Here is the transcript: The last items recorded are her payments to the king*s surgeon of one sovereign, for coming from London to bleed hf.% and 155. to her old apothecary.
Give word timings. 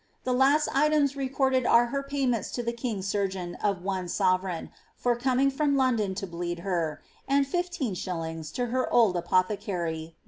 The 0.23 0.33
last 0.33 0.67
items 0.73 1.15
recorded 1.15 1.67
are 1.67 1.85
her 1.93 2.01
payments 2.01 2.49
to 2.53 2.63
the 2.63 2.73
king*s 2.73 3.05
surgeon 3.05 3.53
of 3.61 3.83
one 3.83 4.07
sovereign, 4.07 4.71
for 4.95 5.15
coming 5.15 5.51
from 5.51 5.77
London 5.77 6.15
to 6.15 6.25
bleed 6.25 6.61
hf.% 6.61 6.97
and 7.27 7.45
155. 7.45 8.51
to 8.53 8.65
her 8.73 8.91
old 8.91 9.15
apothecary. 9.15 10.15